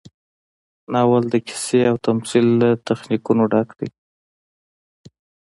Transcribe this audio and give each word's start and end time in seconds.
ناول 0.91 1.23
د 1.33 1.35
قصې 1.47 1.81
او 1.89 1.95
تمثیل 2.07 2.47
له 2.61 2.69
تخنیکونو 2.87 3.43
ډک 3.51 3.69
دی. 3.79 3.89